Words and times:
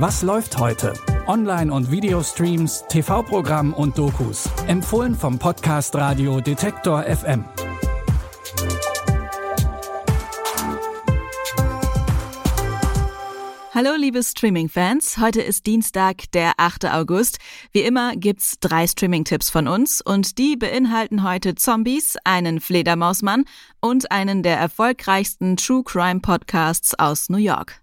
Was 0.00 0.22
läuft 0.22 0.56
heute? 0.56 0.94
Online- 1.26 1.70
und 1.70 1.90
Videostreams, 1.90 2.86
TV-Programm 2.88 3.74
und 3.74 3.98
Dokus. 3.98 4.48
Empfohlen 4.66 5.14
vom 5.14 5.38
Podcast 5.38 5.94
Radio 5.94 6.40
Detektor 6.40 7.02
FM. 7.02 7.44
Hallo 13.74 13.90
liebe 13.98 14.22
Streaming-Fans, 14.22 15.18
heute 15.18 15.42
ist 15.42 15.66
Dienstag, 15.66 16.32
der 16.32 16.52
8. 16.56 16.86
August. 16.86 17.38
Wie 17.72 17.82
immer 17.82 18.16
gibt's 18.16 18.58
drei 18.58 18.86
Streaming-Tipps 18.86 19.50
von 19.50 19.68
uns 19.68 20.00
und 20.00 20.38
die 20.38 20.56
beinhalten 20.56 21.24
heute 21.24 21.56
Zombies, 21.56 22.16
einen 22.24 22.60
Fledermausmann 22.60 23.44
und 23.82 24.10
einen 24.10 24.42
der 24.42 24.56
erfolgreichsten 24.56 25.58
True 25.58 25.82
Crime 25.84 26.20
Podcasts 26.20 26.98
aus 26.98 27.28
New 27.28 27.36
York. 27.36 27.82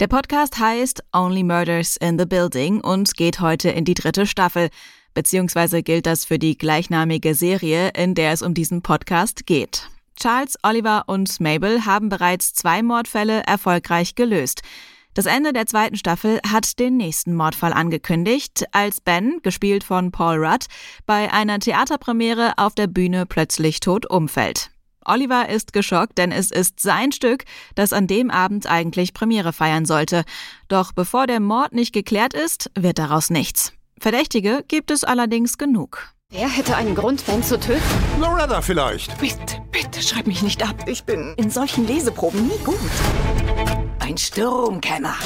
Der 0.00 0.06
Podcast 0.06 0.60
heißt 0.60 1.02
Only 1.12 1.42
Murders 1.42 1.96
in 1.96 2.20
the 2.20 2.24
Building 2.24 2.80
und 2.80 3.16
geht 3.16 3.40
heute 3.40 3.70
in 3.70 3.84
die 3.84 3.94
dritte 3.94 4.26
Staffel 4.26 4.70
beziehungsweise 5.12 5.82
gilt 5.82 6.06
das 6.06 6.24
für 6.24 6.38
die 6.38 6.56
gleichnamige 6.56 7.34
Serie, 7.34 7.88
in 7.96 8.14
der 8.14 8.30
es 8.30 8.42
um 8.42 8.54
diesen 8.54 8.82
Podcast 8.82 9.46
geht. 9.46 9.90
Charles, 10.14 10.56
Oliver 10.62 11.02
und 11.08 11.40
Mabel 11.40 11.84
haben 11.84 12.08
bereits 12.08 12.52
zwei 12.52 12.84
Mordfälle 12.84 13.42
erfolgreich 13.42 14.14
gelöst. 14.14 14.62
Das 15.14 15.26
Ende 15.26 15.52
der 15.52 15.66
zweiten 15.66 15.96
Staffel 15.96 16.38
hat 16.48 16.78
den 16.78 16.96
nächsten 16.96 17.34
Mordfall 17.34 17.72
angekündigt, 17.72 18.66
als 18.70 19.00
Ben, 19.00 19.40
gespielt 19.42 19.82
von 19.82 20.12
Paul 20.12 20.44
Rudd, 20.44 20.66
bei 21.06 21.32
einer 21.32 21.58
Theaterpremiere 21.58 22.52
auf 22.56 22.76
der 22.76 22.86
Bühne 22.86 23.26
plötzlich 23.26 23.80
tot 23.80 24.08
umfällt. 24.08 24.70
Oliver 25.08 25.48
ist 25.48 25.72
geschockt, 25.72 26.18
denn 26.18 26.32
es 26.32 26.50
ist 26.50 26.80
sein 26.80 27.12
Stück, 27.12 27.44
das 27.74 27.92
an 27.92 28.06
dem 28.06 28.30
Abend 28.30 28.66
eigentlich 28.66 29.14
Premiere 29.14 29.52
feiern 29.52 29.86
sollte. 29.86 30.24
Doch 30.68 30.92
bevor 30.92 31.26
der 31.26 31.40
Mord 31.40 31.72
nicht 31.72 31.92
geklärt 31.92 32.34
ist, 32.34 32.70
wird 32.78 32.98
daraus 32.98 33.30
nichts. 33.30 33.72
Verdächtige 34.00 34.64
gibt 34.68 34.90
es 34.90 35.04
allerdings 35.04 35.58
genug. 35.58 36.14
Wer 36.30 36.48
hätte 36.48 36.76
einen 36.76 36.94
Grund, 36.94 37.24
Ben 37.24 37.42
zu 37.42 37.58
töten? 37.58 37.80
Loretta 38.20 38.60
vielleicht. 38.60 39.18
Bitte, 39.18 39.62
bitte 39.72 40.02
schreib 40.02 40.26
mich 40.26 40.42
nicht 40.42 40.62
ab. 40.62 40.84
Ich 40.86 41.04
bin 41.04 41.34
in 41.38 41.50
solchen 41.50 41.86
Leseproben 41.86 42.46
nie 42.46 42.58
gut. 42.64 42.78
Ein 43.98 44.18
Sturmkämmer. 44.18 45.16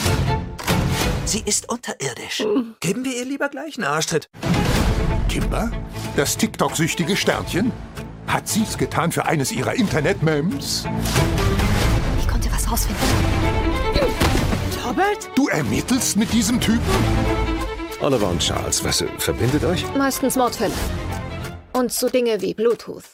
Sie 1.24 1.42
ist 1.44 1.68
unterirdisch. 1.68 2.38
Hm. 2.38 2.76
Geben 2.80 3.04
wir 3.04 3.16
ihr 3.16 3.24
lieber 3.24 3.48
gleich 3.48 3.76
einen 3.76 3.86
Arschtritt. 3.86 4.28
Kimber? 5.28 5.70
Das 6.14 6.36
TikTok-süchtige 6.36 7.16
Sternchen? 7.16 7.72
Hat 8.32 8.48
sie's 8.48 8.78
getan 8.78 9.12
für 9.12 9.26
eines 9.26 9.52
ihrer 9.52 9.74
Internet-Mems? 9.74 10.86
Ich 12.18 12.26
konnte 12.26 12.50
was 12.50 12.72
rausfinden. 12.72 13.04
Robert? 14.86 15.30
Du 15.34 15.48
ermittelst 15.48 16.16
mit 16.16 16.32
diesem 16.32 16.58
Typen? 16.58 16.80
Oliver 18.00 18.30
und 18.30 18.38
Charles, 18.38 18.82
was 18.84 19.04
verbindet 19.18 19.64
euch? 19.64 19.84
Meistens 19.98 20.36
Mordfälle. 20.36 20.72
Und 21.74 21.92
so 21.92 22.08
Dinge 22.08 22.40
wie 22.40 22.54
Bluetooth. 22.54 23.04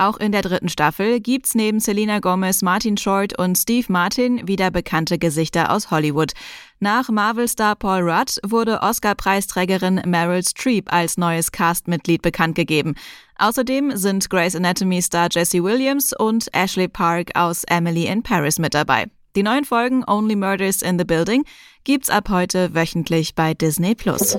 Auch 0.00 0.16
in 0.16 0.32
der 0.32 0.40
dritten 0.40 0.70
Staffel 0.70 1.20
gibt's 1.20 1.54
neben 1.54 1.78
Selena 1.78 2.20
Gomez, 2.20 2.62
Martin 2.62 2.96
Short 2.96 3.38
und 3.38 3.58
Steve 3.58 3.84
Martin 3.92 4.48
wieder 4.48 4.70
bekannte 4.70 5.18
Gesichter 5.18 5.70
aus 5.70 5.90
Hollywood. 5.90 6.32
Nach 6.78 7.10
Marvel-Star 7.10 7.76
Paul 7.76 8.08
Rudd 8.10 8.38
wurde 8.42 8.80
Oscar-Preisträgerin 8.80 10.00
Meryl 10.06 10.42
Streep 10.42 10.90
als 10.90 11.18
neues 11.18 11.52
Castmitglied 11.52 12.22
bekannt 12.22 12.54
gegeben. 12.54 12.94
Außerdem 13.36 13.94
sind 13.94 14.30
Grey's 14.30 14.56
Anatomy-Star 14.56 15.28
Jesse 15.30 15.62
Williams 15.62 16.14
und 16.18 16.48
Ashley 16.54 16.88
Park 16.88 17.32
aus 17.34 17.64
Emily 17.64 18.06
in 18.06 18.22
Paris 18.22 18.58
mit 18.58 18.72
dabei. 18.72 19.04
Die 19.36 19.42
neuen 19.42 19.66
Folgen 19.66 20.02
Only 20.06 20.34
Murders 20.34 20.80
in 20.80 20.98
the 20.98 21.04
Building 21.04 21.44
gibt's 21.84 22.08
ab 22.08 22.30
heute 22.30 22.74
wöchentlich 22.74 23.34
bei 23.34 23.52
Disney 23.52 23.94
Plus. 23.94 24.38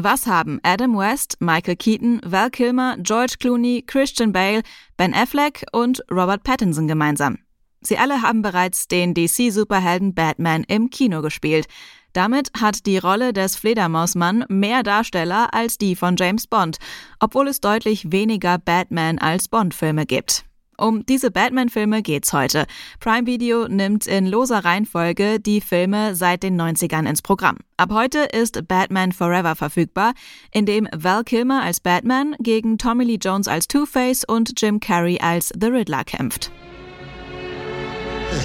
Was 0.00 0.28
haben 0.28 0.60
Adam 0.62 0.96
West, 0.96 1.38
Michael 1.40 1.74
Keaton, 1.74 2.20
Val 2.24 2.50
Kilmer, 2.50 2.96
George 2.98 3.34
Clooney, 3.40 3.82
Christian 3.84 4.30
Bale, 4.30 4.62
Ben 4.96 5.12
Affleck 5.12 5.64
und 5.72 6.04
Robert 6.08 6.44
Pattinson 6.44 6.86
gemeinsam? 6.86 7.38
Sie 7.80 7.98
alle 7.98 8.22
haben 8.22 8.40
bereits 8.40 8.86
den 8.86 9.12
DC-Superhelden 9.12 10.14
Batman 10.14 10.62
im 10.62 10.90
Kino 10.90 11.20
gespielt. 11.20 11.66
Damit 12.12 12.52
hat 12.60 12.86
die 12.86 12.98
Rolle 12.98 13.32
des 13.32 13.56
Fledermausmann 13.56 14.44
mehr 14.48 14.84
Darsteller 14.84 15.52
als 15.52 15.78
die 15.78 15.96
von 15.96 16.14
James 16.16 16.46
Bond, 16.46 16.78
obwohl 17.18 17.48
es 17.48 17.60
deutlich 17.60 18.12
weniger 18.12 18.56
Batman 18.58 19.18
als 19.18 19.48
Bond-Filme 19.48 20.06
gibt. 20.06 20.47
Um 20.80 21.04
diese 21.04 21.32
Batman-Filme 21.32 22.02
geht's 22.02 22.32
heute. 22.32 22.64
Prime 23.00 23.26
Video 23.26 23.66
nimmt 23.66 24.06
in 24.06 24.26
loser 24.26 24.64
Reihenfolge 24.64 25.40
die 25.40 25.60
Filme 25.60 26.14
seit 26.14 26.44
den 26.44 26.60
90ern 26.60 27.08
ins 27.08 27.20
Programm. 27.20 27.56
Ab 27.76 27.90
heute 27.92 28.20
ist 28.20 28.68
Batman 28.68 29.10
Forever 29.10 29.56
verfügbar, 29.56 30.12
in 30.52 30.66
dem 30.66 30.88
Val 30.94 31.24
Kilmer 31.24 31.62
als 31.62 31.80
Batman 31.80 32.36
gegen 32.38 32.78
Tommy 32.78 33.04
Lee 33.04 33.18
Jones 33.20 33.48
als 33.48 33.66
Two-Face 33.66 34.24
und 34.24 34.52
Jim 34.60 34.78
Carrey 34.78 35.18
als 35.20 35.52
The 35.60 35.66
Riddler 35.66 36.04
kämpft. 36.04 36.52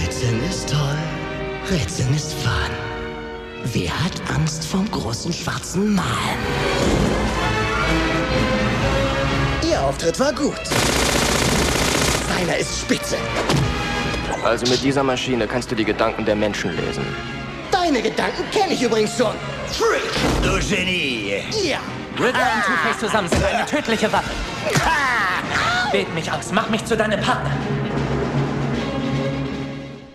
Rätseln 0.01 0.43
ist 0.49 0.69
toll, 0.69 0.97
Rätseln 1.69 2.15
ist 2.15 2.33
fun. 2.33 2.51
Wer 3.73 4.03
hat 4.03 4.19
Angst 4.33 4.65
vom 4.65 4.89
großen 4.89 5.31
schwarzen 5.31 5.93
Mann? 5.93 6.05
Ihr 9.69 9.81
Auftritt 9.81 10.19
war 10.19 10.33
gut. 10.33 10.59
Seiner 12.33 12.57
ist 12.57 12.81
spitze. 12.81 13.17
Also 14.43 14.65
mit 14.65 14.83
dieser 14.83 15.03
Maschine 15.03 15.45
kannst 15.47 15.69
du 15.69 15.75
die 15.75 15.85
Gedanken 15.85 16.25
der 16.25 16.35
Menschen 16.35 16.75
lesen. 16.75 17.05
Deine 17.71 18.01
Gedanken 18.01 18.43
kenne 18.51 18.73
ich 18.73 18.81
übrigens 18.81 19.15
schon. 19.15 19.35
Freak! 19.67 20.01
Du 20.43 20.59
Genie! 20.67 21.43
Ja! 21.63 21.79
Riddler 22.17 22.51
und 22.55 22.63
Two-Face 22.65 22.99
zusammen 22.99 23.29
sind 23.29 23.43
eine 23.43 23.65
tödliche 23.65 24.11
Waffe. 24.11 24.31
Wählt 25.91 26.13
mich 26.15 26.31
aus, 26.31 26.51
mach 26.51 26.69
mich 26.69 26.83
zu 26.85 26.97
deinem 26.97 27.21
Partner. 27.21 27.51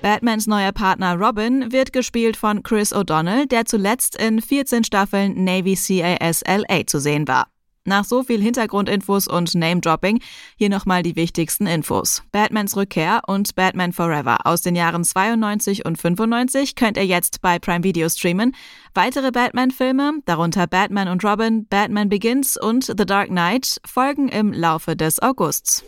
Batmans 0.03 0.47
neuer 0.47 0.73
Partner 0.73 1.15
Robin 1.15 1.71
wird 1.71 1.93
gespielt 1.93 2.37
von 2.37 2.63
Chris 2.63 2.93
O'Donnell, 2.93 3.47
der 3.47 3.65
zuletzt 3.65 4.17
in 4.17 4.43
14 4.43 4.83
Staffeln 4.83 5.45
Navy 5.45 5.77
CAS 5.77 6.43
LA 6.47 6.87
zu 6.87 6.99
sehen 6.99 7.29
war. 7.29 7.47
Nach 7.89 8.05
so 8.05 8.23
viel 8.23 8.43
Hintergrundinfos 8.43 9.29
und 9.29 9.55
Name-Dropping 9.55 10.21
hier 10.57 10.69
nochmal 10.69 11.03
die 11.03 11.17
wichtigsten 11.17 11.67
Infos. 11.67 12.23
Batmans 12.33 12.77
Rückkehr 12.77 13.23
und 13.27 13.55
Batman 13.55 13.95
Forever 13.95 14.45
aus 14.45 14.61
den 14.61 14.77
Jahren 14.77 15.05
92 15.05 15.87
und 15.87 15.97
95 15.97 16.75
könnt 16.75 16.99
ihr 16.99 17.07
jetzt 17.07 17.41
bei 17.41 17.59
Prime 17.59 17.83
Video 17.85 18.07
streamen. 18.11 18.55
Weitere 18.93 19.31
Batman-Filme, 19.31 20.21
darunter 20.27 20.67
Batman 20.67 21.09
und 21.09 21.25
Robin, 21.25 21.67
Batman 21.67 22.11
Begins 22.11 22.59
und 22.61 22.85
The 22.85 23.07
Dark 23.07 23.29
Knight, 23.29 23.81
folgen 23.87 24.29
im 24.29 24.53
Laufe 24.53 24.95
des 24.95 25.23
Augusts. 25.23 25.83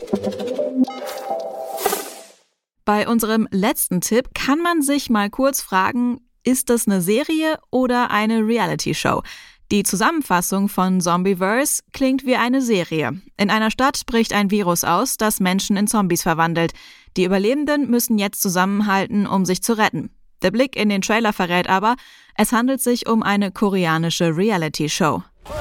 Bei 2.86 3.06
unserem 3.06 3.46
letzten 3.50 4.00
Tipp 4.00 4.30
kann 4.32 4.60
man 4.60 4.80
sich 4.80 5.10
mal 5.10 5.28
kurz 5.28 5.60
fragen, 5.60 6.22
ist 6.44 6.70
das 6.70 6.86
eine 6.86 7.02
Serie 7.02 7.58
oder 7.70 8.10
eine 8.10 8.38
Reality-Show? 8.38 9.22
Die 9.70 9.84
Zusammenfassung 9.84 10.68
von 10.68 11.00
Zombieverse 11.00 11.82
klingt 11.92 12.26
wie 12.26 12.34
eine 12.34 12.60
Serie. 12.60 13.20
In 13.36 13.50
einer 13.50 13.70
Stadt 13.70 14.04
bricht 14.04 14.32
ein 14.32 14.50
Virus 14.50 14.82
aus, 14.82 15.16
das 15.16 15.38
Menschen 15.38 15.76
in 15.76 15.86
Zombies 15.86 16.22
verwandelt. 16.22 16.72
Die 17.16 17.22
Überlebenden 17.22 17.88
müssen 17.88 18.18
jetzt 18.18 18.42
zusammenhalten, 18.42 19.28
um 19.28 19.44
sich 19.44 19.62
zu 19.62 19.74
retten. 19.78 20.10
Der 20.42 20.50
Blick 20.50 20.74
in 20.74 20.88
den 20.88 21.02
Trailer 21.02 21.32
verrät 21.32 21.68
aber, 21.68 21.94
es 22.34 22.50
handelt 22.50 22.80
sich 22.80 23.08
um 23.08 23.22
eine 23.22 23.52
koreanische 23.52 24.36
Reality-Show. 24.36 25.22
Oh 25.44 25.52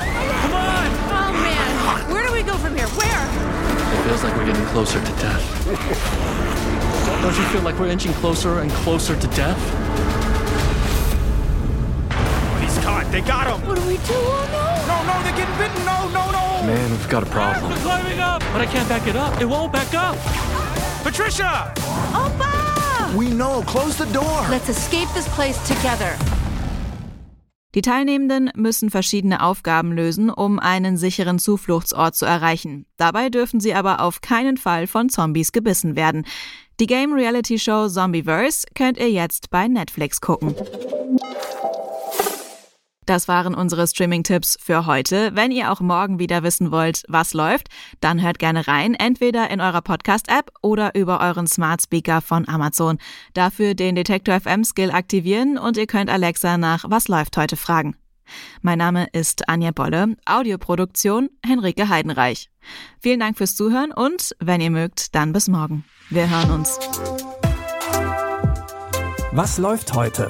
like 4.23 4.67
closer 4.71 4.99
to 4.99 5.11
death. 5.21 5.43
Don't 7.21 7.37
you 7.37 7.43
feel 7.51 7.61
like 7.61 7.75
we're 7.75 7.87
inching 7.87 8.13
closer 8.13 8.59
and 8.59 8.71
closer 8.71 9.15
to 9.19 9.27
death? 9.27 9.78
They 13.11 13.21
got 13.21 13.47
him. 13.47 13.67
What 13.67 13.77
do 13.77 13.87
we 13.87 13.97
do? 13.97 14.13
Oh 14.13 14.45
no! 14.51 14.65
No, 14.91 14.97
no, 15.09 15.23
they're 15.23 15.35
getting 15.35 15.57
bitten. 15.57 15.83
No, 15.85 16.07
no, 16.09 16.29
no! 16.31 16.67
Man, 16.67 16.91
we've 16.91 17.09
got 17.09 17.23
a 17.23 17.25
problem. 17.25 17.71
We're 17.71 17.77
climbing 17.77 18.19
up. 18.19 18.43
But 18.53 18.61
I 18.61 18.67
can't 18.67 18.87
back 18.87 19.07
it 19.07 19.15
up. 19.15 19.41
It 19.41 19.45
won't 19.45 19.73
back 19.73 19.93
up. 19.95 20.15
Patricia! 21.03 21.73
Opa! 22.13 23.15
We 23.15 23.29
know. 23.31 23.63
Close 23.63 23.97
the 23.97 24.05
door. 24.13 24.45
Let's 24.51 24.69
escape 24.69 25.07
this 25.15 25.27
place 25.29 25.57
together. 25.67 26.15
Die 27.75 27.81
Teilnehmenden 27.81 28.51
müssen 28.55 28.89
verschiedene 28.89 29.43
Aufgaben 29.43 29.91
lösen, 29.91 30.29
um 30.31 30.59
einen 30.59 30.97
sicheren 30.97 31.37
Zufluchtsort 31.37 32.15
zu 32.15 32.25
erreichen. 32.25 32.85
Dabei 32.97 33.29
dürfen 33.29 33.59
sie 33.59 33.75
aber 33.75 34.01
auf 34.01 34.21
keinen 34.21 34.57
Fall 34.57 34.87
von 34.87 35.09
Zombies 35.09 35.51
gebissen 35.51 35.95
werden. 35.95 36.25
Die 36.79 36.87
Game 36.87 37.13
Reality 37.13 37.59
Show 37.59 37.87
Zombieverse 37.87 38.65
könnt 38.73 38.97
ihr 38.97 39.11
jetzt 39.11 39.49
bei 39.51 39.67
Netflix 39.67 40.19
gucken. 40.19 40.55
Das 43.09 43.27
waren 43.27 43.55
unsere 43.55 43.87
Streaming-Tipps 43.87 44.59
für 44.61 44.85
heute. 44.85 45.31
Wenn 45.33 45.49
ihr 45.49 45.71
auch 45.71 45.79
morgen 45.79 46.19
wieder 46.19 46.43
wissen 46.43 46.69
wollt, 46.69 47.01
was 47.07 47.33
läuft, 47.33 47.67
dann 48.01 48.21
hört 48.21 48.37
gerne 48.37 48.67
rein, 48.67 48.93
entweder 48.93 49.49
in 49.49 49.61
eurer 49.61 49.81
Podcast-App 49.81 50.51
oder 50.61 50.93
über 50.93 51.19
euren 51.19 51.47
Smart 51.47 51.81
Speaker 51.81 52.21
von 52.21 52.47
Amazon. 52.47 52.99
Dafür 53.33 53.73
den 53.73 53.95
Detektor 53.95 54.39
FM 54.39 54.63
Skill 54.63 54.91
aktivieren 54.91 55.57
und 55.57 55.75
ihr 55.77 55.87
könnt 55.87 56.11
Alexa 56.11 56.59
nach 56.59 56.85
Was 56.87 57.07
läuft 57.07 57.35
heute 57.35 57.55
fragen. 57.55 57.95
Mein 58.61 58.77
Name 58.77 59.07
ist 59.11 59.49
Anja 59.49 59.71
Bolle, 59.71 60.15
Audioproduktion 60.27 61.31
Henrike 61.43 61.89
Heidenreich. 61.89 62.51
Vielen 63.01 63.21
Dank 63.21 63.39
fürs 63.39 63.55
Zuhören 63.55 63.91
und 63.91 64.35
wenn 64.39 64.61
ihr 64.61 64.69
mögt, 64.69 65.15
dann 65.15 65.33
bis 65.33 65.47
morgen. 65.47 65.83
Wir 66.11 66.29
hören 66.29 66.51
uns. 66.51 66.77
Was 69.31 69.57
läuft 69.57 69.95
heute? 69.95 70.29